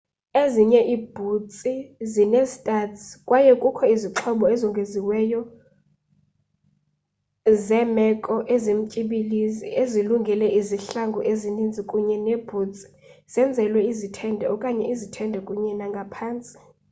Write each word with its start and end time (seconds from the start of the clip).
ezinye 0.43 0.81
iibhutsi 0.93 1.71
zinee-studs 2.11 3.01
kwaye 3.27 3.53
kukho 3.61 3.83
izixhobo 3.95 4.45
ezongeziweyo 4.53 5.41
ezongeziweyo 5.43 5.43
zeemeko 7.65 8.35
ezimtyibilizi 8.55 9.65
ezilungele 9.81 10.47
izihlangu 10.59 11.19
ezininzi 11.31 11.81
kunye 11.89 12.15
neebhutsi 12.25 12.85
zenzelwe 13.33 13.81
izithende 13.91 14.45
okanye 14.55 14.85
izithende 14.93 15.39
kunye 15.47 15.71
nangaphantsi 15.79 16.53